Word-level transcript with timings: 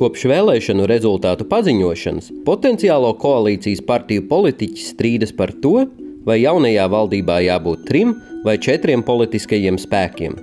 Kopš 0.00 0.22
vēlēšanu 0.30 0.86
rezultātu 0.88 1.44
paziņošanas 1.44 2.30
potenciālo 2.46 3.10
koalīcijas 3.20 3.82
partiju 3.84 4.22
politiķi 4.30 4.84
strīdas 4.86 5.34
par 5.36 5.50
to, 5.60 5.82
vai 6.24 6.38
jaunajā 6.40 6.86
valdībā 6.88 7.36
jābūt 7.44 7.82
trim 7.90 8.14
vai 8.46 8.54
četriem 8.56 9.02
politiskajiem 9.04 9.76
spēkiem. 9.82 10.38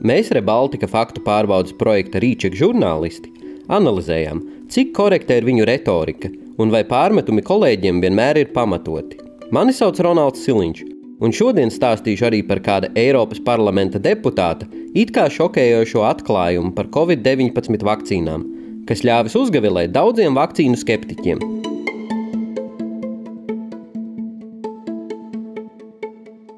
Mēs 0.00 0.30
Rebaltika 0.32 0.88
faktu 0.88 1.20
pārbaudas 1.26 1.76
projekta 1.76 2.22
Rīčeka 2.24 2.56
žurnālisti 2.56 3.28
analizējām, 3.68 4.40
cik 4.72 4.94
korekta 4.96 5.36
ir 5.36 5.44
viņu 5.44 5.68
retorika 5.68 6.32
un 6.56 6.72
vai 6.72 6.80
pārmetumi 6.88 7.44
kolēģiem 7.44 8.00
vienmēr 8.00 8.40
ir 8.46 8.50
pamatoti. 8.56 9.20
Mani 9.52 9.76
sauc 9.76 10.00
Ronalds 10.00 10.40
Siliņš, 10.46 10.82
un 11.20 11.36
šodien 11.36 11.68
stāstīšu 11.68 12.30
arī 12.30 12.40
par 12.48 12.64
kāda 12.64 12.88
Eiropas 12.96 13.44
parlamenta 13.44 14.00
deputāta 14.00 14.72
it 14.96 15.12
kā 15.12 15.28
šokējošo 15.28 16.08
atklājumu 16.14 16.72
par 16.72 16.88
Covid-19 16.96 17.84
vakcīnām 17.92 18.48
kas 18.88 19.04
ļāvis 19.06 19.36
uzgavilēt 19.38 19.92
daudziem 19.94 20.34
vakcīnu 20.38 20.78
skeptiķiem. 20.80 21.42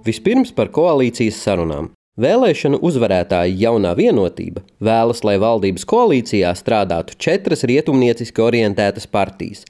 Vispirms 0.04 0.52
par 0.52 0.68
koalīcijas 0.68 1.38
sarunām. 1.40 1.92
Vēlēšanu 2.20 2.78
uzvarētāja 2.84 3.56
jaunā 3.58 3.94
vienotība 3.98 4.60
vēlas, 4.84 5.24
lai 5.26 5.34
valdības 5.42 5.86
koalīcijā 5.90 6.52
strādātu 6.54 7.16
četras 7.18 7.64
rietumnieciski 7.66 8.44
orientētas 8.44 9.08
partijas, 9.10 9.64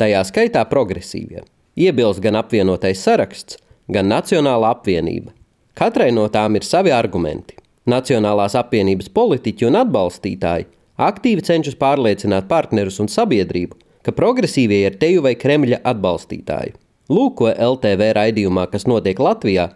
tajā 0.00 0.22
skaitā 0.24 0.62
progresīvie. 0.70 1.42
Iebilst 1.76 2.22
gan 2.24 2.38
apvienotais 2.40 3.02
saraksts, 3.04 3.58
gan 3.90 4.08
Nacionāla 4.08 4.70
apvienība. 4.76 5.34
Katrai 5.76 6.08
no 6.14 6.24
tām 6.32 6.56
ir 6.56 6.64
savi 6.64 6.94
argumenti. 6.94 7.58
Nacionālās 7.90 8.56
apvienības 8.56 9.10
politiķi 9.12 9.68
un 9.68 9.78
atbalstītāji 9.82 10.70
aktīvi 11.08 11.44
cenšas 11.46 11.78
pārliecināt 11.80 12.48
partnerus 12.50 13.00
un 13.02 13.10
sabiedrību, 13.12 13.78
ka 14.04 14.14
progresīvie 14.16 14.84
ir 14.86 14.96
teju 15.00 15.24
vai 15.26 15.34
Kremļa 15.38 15.82
atbalstītāji. 15.92 16.76
Lūk, 17.10 17.40
ko 17.40 17.50
LTV 17.50 18.12
raidījumā, 18.16 18.68
kas 18.70 18.86
notiek 18.86 19.18
Latvijā, 19.18 19.70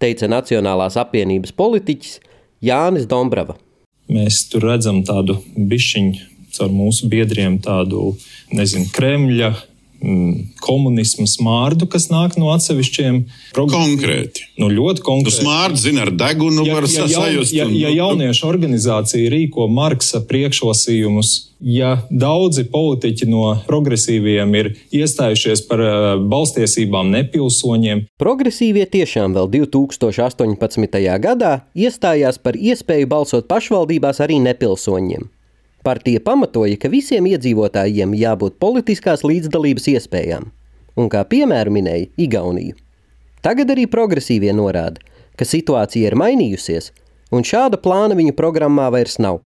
teica 0.00 0.28
Nacionālās 0.30 0.96
apvienības 1.00 1.52
politiķis 1.58 2.18
Jānis 2.64 3.06
Dombrava. 3.10 3.58
Mēs 4.08 4.46
tur 4.48 4.64
redzam 4.70 5.02
tādu 5.04 5.36
bišķiņu 5.54 6.28
caur 6.56 6.70
mūsu 6.72 7.10
biedriem, 7.12 7.58
tādu, 7.62 8.14
nezinu, 8.56 8.88
Kremļa 8.94 9.50
komunismu 10.62 11.26
smārdu, 11.26 11.88
kas 11.90 12.06
nāk 12.12 12.36
no 12.38 12.52
atsevišķiem 12.54 13.20
konkrēti. 13.56 14.46
Nu, 14.60 14.70
ļoti 14.70 15.02
konkrēti. 15.02 15.34
Tu 15.40 15.42
smārdu 15.42 15.82
zini 15.82 16.02
ar 16.04 16.12
degunu, 16.14 16.62
ja, 16.66 16.76
var 16.76 16.86
ja, 16.86 17.06
sajust. 17.10 17.54
Ja, 17.54 17.66
ja 17.66 17.90
jauniešu 17.90 18.46
organizācija 18.46 19.30
rīko 19.32 19.66
Marksa 19.72 20.22
priekšlasījumus, 20.28 21.32
ja 21.58 21.96
daudzi 22.10 22.68
politiķi 22.70 23.26
no 23.30 23.56
progresīviem 23.66 24.54
ir 24.60 24.70
iestājušies 24.94 25.64
par 25.66 25.82
uh, 25.82 26.10
balstiesībām 26.30 27.10
nepilsoņiem. 27.16 28.04
Progresīvie 28.22 28.86
tiešām 28.92 29.34
vēl 29.34 29.50
2018. 29.56 31.02
gadā 31.26 31.56
iestājās 31.74 32.38
par 32.38 32.54
iespēju 32.54 33.10
balsot 33.10 33.50
pašvaldībās 33.50 34.22
arī 34.22 34.38
nepilsoņiem. 34.46 35.26
Partija 35.86 36.20
pamatoja, 36.20 36.76
ka 36.76 36.90
visiem 36.90 37.28
iedzīvotājiem 37.30 38.14
jābūt 38.18 38.58
politiskās 38.58 39.22
līdzdalības 39.24 39.86
iespējām, 39.94 40.48
un 40.98 41.10
kā 41.12 41.22
piemēru 41.24 41.72
minēja 41.74 42.08
Igauniju. 42.18 42.74
Tagad 43.44 43.70
arī 43.70 43.86
progresīvie 43.86 44.50
norāda, 44.52 44.98
ka 45.38 45.46
situācija 45.46 46.10
ir 46.10 46.18
mainījusies, 46.18 46.90
un 47.30 47.46
šāda 47.46 47.78
plāna 47.78 48.18
viņu 48.18 48.34
programmā 48.38 48.88
vairs 48.90 49.20
nav. 49.22 49.38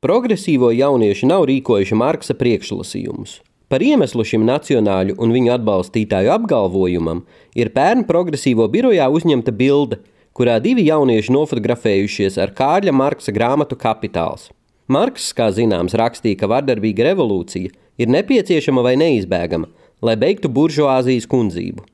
Progresīvo 0.00 0.70
jaunieši 0.72 1.26
nav 1.28 1.44
rīkojuši 1.50 1.98
Marksa 1.98 2.36
priekšlasījumus. 2.38 3.40
Par 3.70 3.82
iemeslu 3.84 4.24
šim 4.26 4.46
nacionāļu 4.48 5.18
un 5.22 5.34
viņu 5.34 5.52
atbalstītāju 5.54 6.32
apgalvojumam 6.34 7.20
ir 7.58 7.70
pērn 7.74 8.06
progresīvo 8.08 8.66
birojā 8.70 9.10
uzņemta 9.10 9.54
bilde, 9.54 10.00
kurā 10.34 10.56
divi 10.62 10.86
jaunieši 10.88 11.34
nofotografējušies 11.36 12.38
ar 12.42 12.54
Kārļa 12.56 12.94
Marksa 12.96 13.34
grāmatu 13.34 13.78
Kapitāls. 13.78 14.48
Marks, 14.90 15.28
kā 15.38 15.52
zināms, 15.54 15.94
rakstīja, 15.94 16.40
ka 16.40 16.48
vardarbīga 16.50 17.04
revolūcija 17.12 17.70
ir 18.02 18.10
nepieciešama 18.10 18.82
vai 18.82 18.96
neizbēgama, 18.98 19.68
lai 20.02 20.16
beigtu 20.18 20.50
buržuāzijas 20.50 21.28
kundzību. 21.30 21.84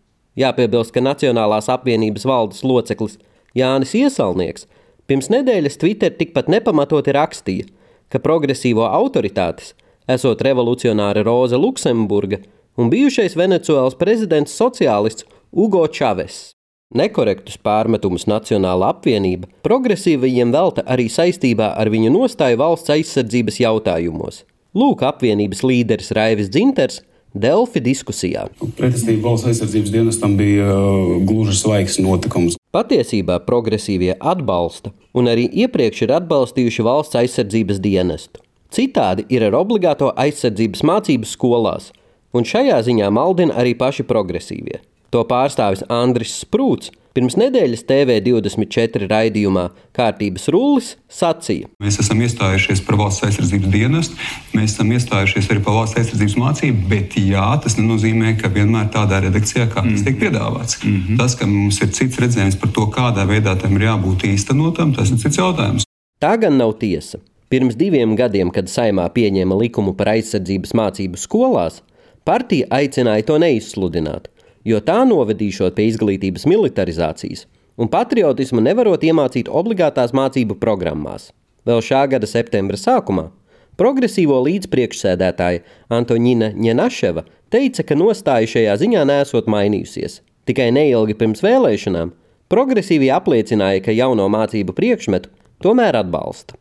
Jāpiebilst, 0.41 0.95
ka 0.95 1.03
Nacionālās 1.05 1.69
apvienības 1.73 2.25
valdes 2.25 2.65
loceklis 2.65 3.19
Jānis 3.57 3.93
Iesalnieks 4.01 4.65
pirms 5.05 5.29
nedēļas 5.33 5.77
Twitter 5.83 6.17
tikpat 6.17 6.49
nepamatoti 6.53 7.13
rakstīja, 7.13 7.69
ka 8.09 8.23
progresīvo 8.25 8.89
autoritātes, 8.89 9.75
esot 10.09 10.41
revolucionāra 10.49 11.25
Roza 11.27 11.61
Luksemburga 11.61 12.41
un 12.81 12.89
bijušais 12.89 13.37
Venecuēlas 13.37 14.01
prezidents 14.01 14.57
sociālists 14.57 15.29
Ugo 15.53 15.85
Čaves. 15.85 16.56
Nekorektus 16.95 17.57
pārmetumus 17.59 18.29
Nacionāla 18.31 18.93
apvienība 18.95 19.49
progresīvajiem 19.67 20.53
velta 20.55 20.85
arī 20.87 21.09
saistībā 21.11 21.73
ar 21.75 21.91
viņu 21.91 22.13
nostāju 22.15 22.61
valsts 22.61 22.93
aizsardzības 22.95 23.59
jautājumos. 23.59 24.45
Lūk, 24.77 25.03
apvienības 25.03 25.65
līderis 25.67 26.13
Raivis 26.15 26.53
Dzinters 26.55 27.01
Delfi 27.35 27.83
diskusijā. 27.83 28.47
Pretestība 28.79 29.33
valsts 29.33 29.51
aizsardzības 29.51 29.93
dienestam 29.93 30.39
bija 30.39 30.71
uh, 30.71 31.13
gluži 31.27 31.59
svaigs 31.59 31.99
notikums. 31.99 32.55
Patiesībā 32.73 33.43
progresīvie 33.45 34.15
atbalsta 34.17 34.95
un 35.17 35.27
arī 35.33 35.51
iepriekš 35.67 36.07
ir 36.07 36.17
atbalstījuši 36.23 36.87
valsts 36.87 37.19
aizsardzības 37.19 37.83
dienestu. 37.83 38.41
Citādi 38.71 39.27
ir 39.33 39.43
ar 39.51 39.59
obligāto 39.59 40.15
aizsardzības 40.15 40.87
mācību 40.87 41.29
skolās, 41.29 41.91
un 42.31 42.47
šajā 42.47 42.79
ziņā 42.87 43.11
maldina 43.11 43.59
arī 43.59 43.75
paši 43.75 44.07
progresīvie. 44.07 44.87
To 45.17 45.23
pārstāvis 45.25 45.81
Andris 45.89 46.35
Sprūts 46.43 46.91
pirms 47.17 47.39
nedēļas 47.41 47.87
TV24 47.89 49.07
raidījumā 49.09 49.63
Kārtības 49.97 50.51
rullis 50.53 50.91
sacīja: 51.09 51.71
Mēs 51.81 51.97
esam 52.03 52.21
iestājušies 52.21 52.83
par 52.85 52.99
valsts 53.01 53.25
aizsardzības 53.25 53.73
dienestu, 53.73 54.19
mēs 54.53 54.75
esam 54.75 54.93
iestājušies 54.93 55.49
arī 55.55 55.63
par 55.65 55.79
valsts 55.79 56.03
aizsardzības 56.03 56.37
mācību, 56.43 56.85
bet 56.93 57.17
jā, 57.23 57.47
tas 57.65 57.79
nenozīmē, 57.81 58.35
ka 58.43 58.53
vienmēr 58.59 58.93
tādā 58.93 59.23
redakcijā, 59.25 59.71
kā 59.73 59.87
tas 59.89 60.05
tiek 60.05 60.21
piedāvāts. 60.21 60.83
Mm 60.85 61.01
-hmm. 61.01 61.17
Tas, 61.23 61.39
ka 61.41 61.49
mums 61.49 61.81
ir 61.81 61.97
cits 61.97 62.21
redzējums 62.21 62.61
par 62.61 62.75
to, 62.77 62.87
kādā 62.99 63.25
veidā 63.25 63.57
tam 63.63 63.81
ir 63.81 63.89
jābūt 63.89 64.29
īstenotam, 64.35 64.93
tas 64.93 65.11
ir 65.11 65.17
cits 65.25 65.41
jautājums. 65.41 65.89
Tā 66.21 66.37
gan 66.37 66.61
nav 66.61 66.77
tiesa. 66.77 67.19
Pirms 67.49 67.77
diviem 67.77 68.17
gadiem, 68.17 68.51
kad 68.51 68.69
saimā 68.69 69.09
pieņēma 69.09 69.57
likumu 69.65 69.97
par 69.97 70.09
aizsardzības 70.09 70.75
mācību 70.75 71.17
skolās, 71.17 71.83
partija 72.25 72.67
aicināja 72.69 73.25
to 73.25 73.39
neizsludināt 73.39 74.36
jo 74.67 74.83
tā 74.83 75.01
novedīšot 75.07 75.77
pie 75.77 75.89
izglītības 75.93 76.47
militarizācijas 76.51 77.47
un 77.77 77.91
patriotismu 77.93 78.63
nevarot 78.65 79.05
iemācīt 79.05 79.51
obligātās 79.53 80.15
mācību 80.17 80.57
programmās. 80.61 81.31
Vēl 81.67 81.83
šā 81.85 82.07
gada 82.11 82.29
septembra 82.31 82.79
sākumā 82.81 83.29
progresīvo 83.77 84.39
līdzpriekšsēdētāja 84.47 85.63
Antonina 85.93 86.53
Ņenaševa 86.57 87.27
teica, 87.53 87.85
ka 87.85 87.99
nostāja 87.99 88.49
šajā 88.57 88.77
ziņā 88.83 89.03
nesot 89.09 89.51
mainījusies. 89.53 90.23
Tikai 90.49 90.71
neilgi 90.73 91.17
pirms 91.19 91.43
vēlēšanām 91.45 92.15
progresīvi 92.53 93.11
apliecināja, 93.13 93.83
ka 93.85 93.95
jauno 93.95 94.29
mācību 94.33 94.77
priekšmetu 94.77 95.33
tomēr 95.65 95.99
atbalsta. 96.01 96.57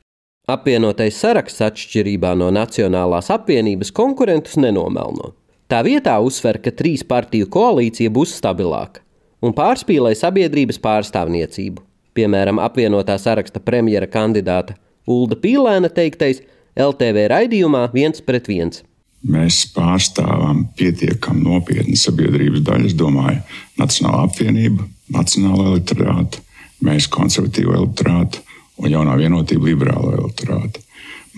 Apvienotais 0.51 1.17
saraksts 1.17 1.63
atšķirībā 1.65 2.35
no 2.37 2.51
Nacionālās 2.53 3.31
apvienības 3.33 3.89
konkurentus 3.95 4.59
nenomelno. 4.61 5.31
Tā 5.65 5.81
vietā 5.81 6.13
uzsver, 6.21 6.59
ka 6.61 6.69
trīs 6.69 7.01
partiju 7.01 7.49
koalīcija 7.49 8.11
būs 8.13 8.35
stabilāka 8.37 9.01
un 9.45 9.53
pārspīlē 9.53 10.13
sabiedrības 10.17 10.77
pārstāvniecību. 10.81 11.81
Piemēram, 12.15 12.61
apvienotā 12.61 13.17
saraksta 13.19 13.59
premjera 13.59 14.07
kandidāta 14.09 14.77
Ulda 15.09 15.37
Pīlēna 15.41 15.89
teiktais 15.93 16.41
LTV 16.77 17.25
raidījumā 17.31 17.87
viens 17.93 18.21
pret 18.25 18.47
viens. 18.49 18.83
Mēs 19.25 19.63
pārstāvam 19.73 20.67
pietiekami 20.77 21.41
nopietnu 21.47 21.97
sabiedrības 21.97 22.61
daļu, 22.65 22.89
es 22.91 22.97
domāju, 22.97 23.41
Nacionāla 23.81 24.27
apvienība, 24.27 24.85
Nacionāla 25.13 25.71
elektorāta, 25.71 26.43
mēs 26.85 27.09
konservatīva 27.09 27.79
elektorāta 27.79 28.43
un 28.77 28.91
jaunā 28.91 29.17
vienotība 29.17 29.71
liberāla 29.71 30.13
elektorāta. 30.19 30.83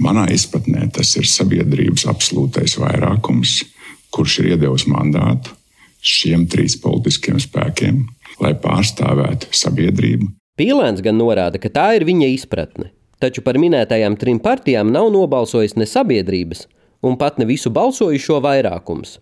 Manā 0.04 0.28
izpratnē 0.36 0.90
tas 0.94 1.16
ir 1.18 1.30
sabiedrības 1.32 2.06
absolūtais 2.12 2.76
vairākums, 2.82 3.62
kurš 4.18 4.42
ir 4.42 4.52
iedevis 4.56 4.88
mandātu 4.90 5.54
šiem 6.08 6.46
trīs 6.50 6.78
politiskiem 6.82 7.40
spēkiem, 7.42 8.04
lai 8.42 8.54
pārstāvētu 8.62 9.50
sabiedrību. 9.56 10.32
Pīlēns 10.58 11.04
gan 11.06 11.18
norāda, 11.20 11.62
ka 11.62 11.70
tā 11.74 11.92
ir 11.98 12.06
viņa 12.08 12.30
izpratne, 12.34 12.92
taču 13.22 13.44
par 13.46 13.60
minētajām 13.62 14.18
trim 14.18 14.40
partijām 14.42 14.90
nav 14.94 15.12
nobalsojis 15.14 15.78
ne 15.78 15.86
sabiedrības, 15.90 16.66
un 17.06 17.18
pat 17.22 17.38
ne 17.38 17.46
visu 17.50 17.70
balsojušo 17.74 18.40
vairākums. 18.46 19.18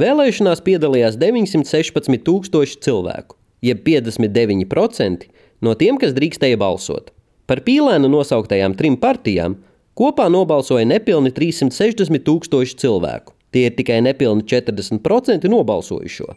Vēlēšanās 0.00 0.62
piedalījās 0.66 1.18
916 1.20 2.24
tūkstoši 2.26 2.78
cilvēku, 2.86 3.36
jeb 3.62 3.82
59% 3.86 5.26
no 5.66 5.74
tiem, 5.78 5.98
kas 6.00 6.14
drīkstēja 6.16 6.58
balsot. 6.58 7.12
Par 7.46 7.62
pīlēnu 7.66 8.08
nosauktajām 8.10 8.78
trim 8.78 8.96
partijām 8.98 9.58
Kopā 10.00 10.30
nobalsoja 10.32 10.86
nepilni 10.88 11.28
360 11.34 12.22
tūkstoši 12.24 12.76
cilvēku. 12.80 13.34
Tie 13.50 13.66
ir 13.66 13.74
tikai 13.74 13.98
nepilni 14.06 14.44
40% 14.46 15.48
nobalsojušo, 15.50 16.28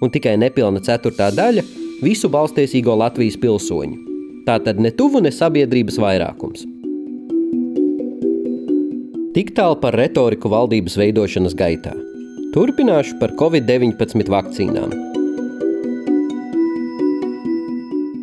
un 0.00 0.12
tikai 0.12 0.38
nepilna 0.40 0.80
ceturtā 0.80 1.28
daļa 1.36 1.64
visu 2.00 2.30
balstiesīgo 2.32 2.94
Latvijas 2.96 3.36
pilsoņu. 3.42 3.98
Tātad 4.46 4.80
ne 4.80 4.88
tuvu, 4.94 5.20
ne 5.20 5.32
sabiedrības 5.34 5.98
vairākums. 6.00 6.64
Tik 9.36 9.50
tālu 9.52 9.76
par 9.82 9.98
retoriku 10.00 10.48
valdības 10.48 10.96
veidošanas 10.96 11.56
gaitā. 11.58 11.92
Turpināšu 12.54 13.18
par 13.20 13.34
Covid-19 13.36 14.30
vakcīnām. 14.32 14.94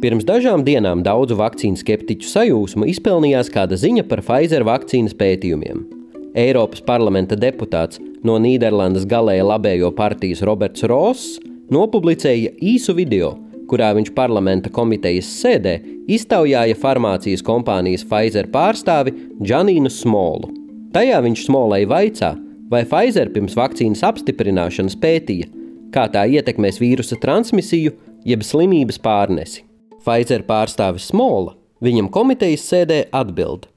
Pirms 0.02 0.26
dažām 0.26 0.66
dienām 0.66 1.04
daudzu 1.06 1.38
vakcīnu 1.38 1.78
skeptiķu 1.80 2.32
sajūsmu 2.32 2.90
izpelnījās 2.96 3.54
kāda 3.54 3.78
ziņa 3.78 4.08
par 4.10 4.24
Pfizer 4.26 4.66
vakcīnas 4.66 5.14
pētījumiem. 5.22 5.86
Eiropas 6.34 6.82
parlamenta 6.82 7.38
deputāts 7.38 8.02
no 8.28 8.38
Nīderlandes 8.42 9.06
galēja 9.10 9.46
labējo 9.48 9.92
partijas 9.96 10.44
Roberts 10.48 10.86
Ross 10.90 11.40
nopublicēja 11.74 12.54
īsu 12.64 12.96
video, 12.98 13.34
kurā 13.70 13.92
viņš 13.98 14.12
parlamenta 14.16 14.72
komitejas 14.74 15.30
sēdē 15.42 15.78
iztaujāja 16.12 16.78
farmācijas 16.80 17.44
kompānijas 17.46 18.06
Pfizer 18.08 18.50
pārstāvi 18.54 19.16
Džanīnu 19.42 19.92
Smolu. 19.92 20.52
Tajā 20.94 21.24
viņš 21.26 21.48
Smolai 21.48 21.84
vaicā, 21.90 22.34
vai 22.70 22.84
Pfizer 22.86 23.32
pirms 23.34 23.58
vakcīnas 23.58 24.04
apstiprināšanas 24.12 25.00
pētīja, 25.00 25.50
kā 25.94 26.08
tā 26.12 26.28
ietekmēs 26.38 26.80
vīrusa 26.82 27.20
transmisiju 27.22 27.96
jeb 28.28 28.46
slimības 28.46 29.02
pārnesi. 29.04 29.66
Pfizer 30.04 30.44
pārstāvis 30.48 31.10
Smola 31.12 31.56
Viņam 31.84 32.08
komitejas 32.14 32.64
sēdē 32.72 33.00
atbild. 33.12 33.68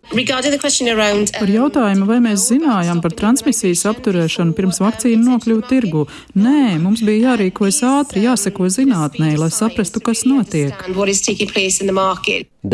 Par 1.40 1.50
jautājumu, 1.50 2.06
vai 2.06 2.20
mēs 2.22 2.44
zinājām 2.52 3.00
par 3.02 3.16
transmisijas 3.18 3.82
apturēšanu 3.90 4.54
pirms 4.54 4.78
vakcīna 4.82 5.32
nokļuva 5.32 5.66
tirgu, 5.66 6.04
nē, 6.38 6.76
mums 6.82 7.02
bija 7.06 7.32
jārīkojas 7.32 7.80
ātri, 7.88 8.22
jāseko 8.28 8.70
zinātnē, 8.70 9.32
lai 9.40 9.50
saprastu, 9.50 10.04
kas 10.06 10.22
notiek. 10.28 10.86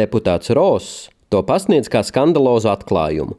Deputāts 0.03 0.53
Ross 0.53 1.09
to 1.33 1.41
pasniedz 1.47 1.89
kā 1.93 2.05
skandalozu 2.07 2.71
atklājumu. 2.73 3.39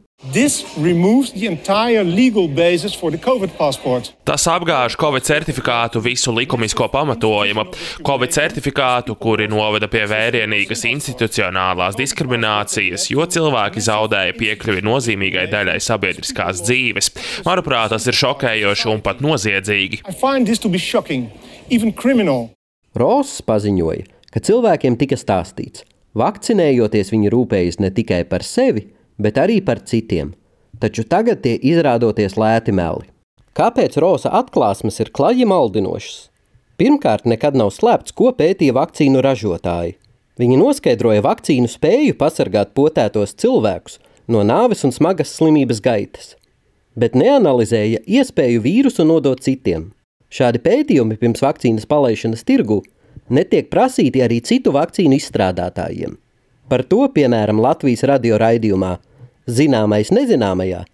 Tas 4.24 4.46
apgāž 4.48 4.96
Covid 4.96 5.26
certifikātu 5.26 6.00
visu 6.00 6.32
likumisko 6.32 6.88
pamatojumu. 6.88 7.66
Covid 8.06 8.32
certifikātu, 8.32 9.18
kuri 9.20 9.50
noveda 9.52 9.90
pie 9.92 10.06
vērienīgas 10.08 10.86
institucionālās 10.88 11.98
diskriminācijas, 12.00 13.10
jo 13.12 13.26
cilvēki 13.36 13.84
zaudēja 13.84 14.36
piekļuvi 14.38 14.86
nozīmīgai 14.88 15.44
daļai 15.52 15.76
sabiedriskās 15.84 16.64
dzīves. 16.64 17.12
Manuprāt, 17.44 17.92
tas 17.92 18.08
ir 18.08 18.16
šokējoši 18.16 18.92
un 18.94 19.04
pat 19.04 19.20
noziedzīgi. 19.24 20.04
Ross 22.94 23.42
paziņoja, 23.44 24.06
ka 24.32 24.40
cilvēkiem 24.46 24.96
tika 24.96 25.18
stāstīts, 25.20 25.84
vakcinējoties 26.18 27.10
viņi 27.14 27.32
rūpējas 27.34 27.80
ne 27.82 27.90
tikai 27.94 28.22
par 28.28 28.44
sevi, 28.46 28.88
bet 29.18 29.38
arī 29.38 29.60
par 29.64 29.82
citiem, 29.86 30.32
taču 30.80 31.04
tagad 31.06 31.42
tie 31.44 31.56
izrādoties 31.58 32.38
lēti 32.40 32.74
meli. 32.74 33.10
Kāpēc 33.54 33.98
rosa 34.02 34.32
atklāsmes 34.34 34.98
ir 35.02 35.12
klaji 35.14 35.46
maldinošas? 35.46 36.28
Pirmkārt, 36.74 37.22
nekad 37.30 37.54
nav 37.54 37.70
slēpts, 37.70 38.14
ko 38.18 38.32
pētīja 38.34 38.74
vakcīnu 38.74 39.20
ražotāji. 39.22 39.94
Viņi 40.42 40.56
noskaidroja 40.58 41.22
vakcīnu 41.22 41.70
spēju 41.70 42.16
pasargāt 42.18 42.72
potētos 42.74 43.36
cilvēkus 43.38 44.00
no 44.26 44.42
nāves 44.42 44.82
un 44.86 44.90
smagas 44.90 45.30
slimības 45.36 45.78
gaitas, 45.84 46.32
bet 46.98 47.14
neanalizēja 47.14 48.02
iespēju 48.02 48.64
vīrusu 48.64 49.06
nodot 49.06 49.42
citiem. 49.44 49.92
Šādi 50.34 50.58
pētījumi 50.64 51.20
pirms 51.20 51.44
vakcīnas 51.44 51.86
palaišanas 51.86 52.42
tirgu 52.42 52.80
netiek 53.30 53.70
prasīti 53.72 54.22
arī 54.24 54.40
citu 54.44 54.72
vakcīnu 54.74 55.18
izstrādātājiem. 55.18 56.16
Par 56.68 56.84
to, 56.88 57.04
piemēram, 57.12 57.60
Latvijas 57.60 58.04
radio 58.08 58.38
raidījumā 58.40 58.96
Zināmais 59.44 60.08
nezināmajā 60.14 60.84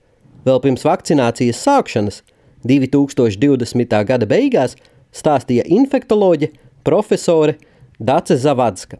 vēl 0.46 0.58
pirms 0.64 0.82
vakcinācijas 0.82 1.60
sākšanas 1.62 2.22
2020. 2.66 3.94
gada 4.08 4.26
beigās 4.26 4.74
stāstīja 5.14 5.66
infektoloģe 5.70 6.50
profesore 6.86 7.56
Dace 8.00 8.36
Zavadska. 8.40 8.98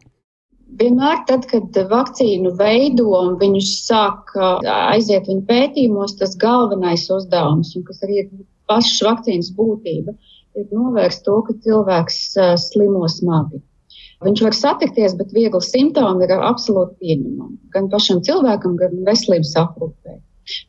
Vienmēr, 0.81 1.25
tad, 1.27 1.49
kad 1.51 1.75
vakcīnu 1.91 2.53
veido 2.59 3.09
un 3.19 3.35
viņus 3.41 3.71
sāk 3.89 4.31
aiziet 4.39 5.27
viņu 5.27 5.43
pētījumos, 5.49 6.15
tas 6.21 6.37
galvenais 6.39 7.09
uzdevums, 7.11 7.75
un 7.75 7.87
kas 7.89 8.05
arī 8.07 8.21
ir 8.23 8.29
pašas 8.71 9.01
vakcīnas 9.09 9.51
būtība, 9.57 10.15
ir 10.15 10.40
novērst 10.57 11.25
to, 11.27 11.37
ka 11.47 11.57
cilvēks 11.65 12.19
slimo 12.65 13.09
smagi. 13.09 13.61
Viņš 14.25 14.43
var 14.45 14.57
satikties, 14.57 15.15
bet 15.17 15.33
viegli 15.33 15.63
simptomi 15.65 16.27
ir 16.27 16.35
absolūti 16.37 16.99
pieņemami 17.01 17.73
gan 17.73 17.89
pašam 17.93 18.21
cilvēkam, 18.27 18.77
gan 18.81 18.99
veselības 19.07 19.55
aprūpē. 19.63 20.19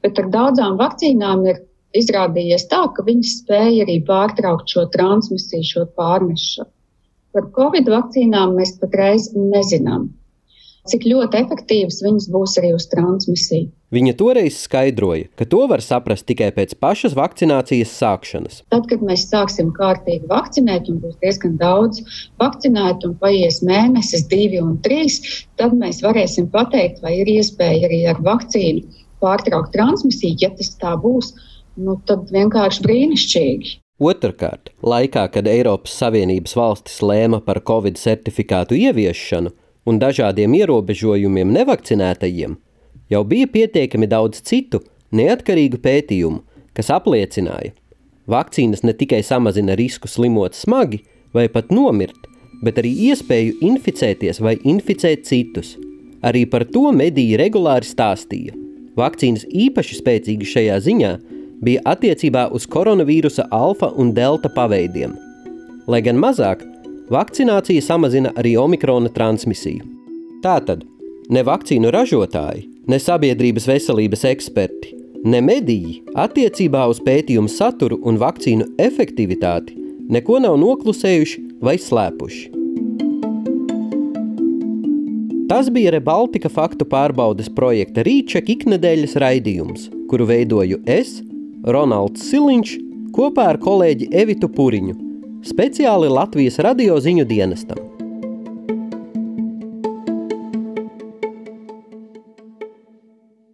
Bet 0.06 0.22
ar 0.22 0.30
daudzām 0.32 0.78
vakcīnām 0.80 1.44
ir 1.52 1.60
izrādījies 1.98 2.70
tā, 2.72 2.86
ka 2.96 3.04
viņas 3.04 3.36
spēja 3.42 3.84
arī 3.84 3.98
pārtraukt 4.08 4.72
šo 4.72 4.86
transmisiju, 4.94 5.68
šo 5.68 5.86
pārnešanu. 6.00 6.72
Par 7.36 7.52
Covid 7.58 7.92
vakcīnām 7.92 8.56
mēs 8.56 8.78
patreiz 8.80 9.30
nezinām 9.36 10.10
cik 10.90 11.06
ļoti 11.10 11.42
efektīvas 11.44 12.02
viņas 12.06 12.28
būs 12.34 12.58
arī 12.62 12.74
uz 12.78 12.88
transmisiju. 12.92 13.70
Viņa 13.92 14.14
toreiz 14.16 14.56
skaidroja, 14.56 15.26
ka 15.36 15.44
to 15.52 15.66
var 15.68 15.82
saprast 15.84 16.24
tikai 16.30 16.48
pēc 16.56 16.78
pašas 16.80 17.12
vakcinācijas 17.18 17.92
sākšanas. 18.00 18.62
Tad, 18.72 18.86
kad 18.88 19.04
mēs 19.04 19.26
sāksim 19.28 19.74
kārtīgi 19.76 20.30
vakcinēt, 20.32 20.88
un 20.88 21.02
būs 21.04 21.18
diezgan 21.20 21.58
daudz 21.60 22.00
vakcinētu, 22.40 23.10
un 23.12 23.18
paies 23.20 23.60
mēnesis, 23.68 24.24
divi 24.32 24.64
un 24.64 24.78
trīs, 24.86 25.20
tad 25.60 25.76
mēs 25.76 26.00
varēsim 26.06 26.48
pateikt, 26.56 27.04
vai 27.04 27.18
ir 27.20 27.34
iespēja 27.36 27.90
arī 27.90 28.00
ar 28.14 28.24
vakcīnu 28.24 29.04
pārtraukt 29.20 29.76
transmisiju. 29.76 30.40
Ja 30.40 30.54
tas 30.56 30.72
tā 30.80 30.96
būs, 30.96 31.34
nu, 31.76 32.00
tad 32.08 32.32
vienkārši 32.32 32.88
brīnišķīgi. 32.88 33.78
Otrakārt, 34.02 34.72
laikā, 34.88 35.28
kad 35.36 35.52
Eiropas 35.52 36.00
Savienības 36.00 36.56
valstis 36.56 37.04
lēma 37.04 37.44
par 37.44 37.60
Covid 37.68 38.00
certifikātu 38.00 38.80
ieviešanu, 38.80 39.52
un 39.84 40.00
dažādiem 40.00 40.56
ierobežojumiem 40.64 41.52
nevakcinētajiem, 41.60 42.56
jau 43.12 43.24
bija 43.28 43.50
pietiekami 43.52 44.08
daudz 44.10 44.42
citu 44.48 44.82
neatkarīgu 45.16 45.82
pētījumu, 45.84 46.42
kas 46.78 46.92
apliecināja, 46.96 47.74
ka 47.76 48.36
vakcīnas 48.36 48.86
ne 48.88 48.96
tikai 48.96 49.22
samazina 49.28 49.76
risku 49.76 50.08
slimot 50.08 50.56
smagi 50.56 51.02
vai 51.36 51.48
pat 51.52 51.72
nomirt, 51.74 52.30
bet 52.64 52.80
arī 52.80 52.94
iespēju 53.10 53.60
inficēties 53.66 54.42
vai 54.42 54.56
inficēt 54.64 55.26
citus. 55.28 55.76
Arī 56.22 56.46
par 56.46 56.68
to 56.70 56.92
mediji 56.94 57.40
regulāri 57.42 57.88
stāstīja. 57.88 58.54
Vakcīnas 58.96 59.48
īpaši 59.50 59.98
spēcīgi 59.98 60.48
šajā 60.48 60.76
ziņā 60.86 61.14
bija 61.66 61.82
attiecībā 61.94 62.50
uz 62.54 62.68
koronavīrusa 62.70 63.48
alfa 63.52 63.90
un 63.98 64.14
delta 64.14 64.52
paveidiem. 64.54 65.16
Lai 65.90 66.04
gan 66.06 66.20
mazāk, 66.22 66.62
Vakcinācija 67.12 67.84
samazina 67.84 68.30
arī 68.40 68.54
omikrona 68.56 69.10
transmisiju. 69.12 69.84
Tātad 70.40 70.86
ne 71.28 71.42
vakcīnu 71.44 71.90
ražotāji, 71.92 72.70
ne 72.90 73.00
sabiedrības 73.00 73.68
veselības 73.70 74.26
eksperti, 74.32 74.96
ne 75.26 75.42
mediji 75.46 76.00
attiecībā 76.18 76.88
uz 76.90 77.02
pētījumu 77.06 77.52
saturu 77.52 78.00
un 78.08 78.18
vakcīnu 78.22 78.72
efektivitāti 78.82 79.78
neko 80.12 80.40
nav 80.44 80.58
noklusējuši 80.62 81.44
vai 81.62 81.78
slēpuši. 81.80 82.50
Tas 85.52 85.68
bija 85.74 85.92
Rebaltika 85.92 86.50
faktu 86.50 86.88
pārbaudes 86.88 87.50
projekta 87.52 88.06
Rīčeka 88.08 88.54
iknedēļas 88.56 89.18
raidījums, 89.20 89.90
kuru 90.10 90.30
veidoju 90.30 90.80
es, 90.88 91.18
Ronalds 91.68 92.24
Siliņš, 92.32 92.76
kopā 93.16 93.52
ar 93.52 93.60
kolēģi 93.62 94.10
Evitu 94.24 94.48
Puriņu 94.50 94.96
speciāli 95.46 96.10
Latvijas 96.12 96.60
radio 96.64 97.00
ziņu 97.02 97.26
dienestam. 97.28 98.01